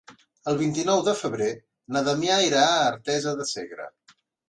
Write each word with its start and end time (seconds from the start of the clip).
El 0.51 0.55
vint-i-nou 0.61 1.03
de 1.09 1.13
febrer 1.19 1.51
na 1.97 2.05
Damià 2.09 2.41
irà 2.49 2.67
a 2.73 2.83
Artesa 2.91 3.39
de 3.45 3.51
Segre. 3.55 3.93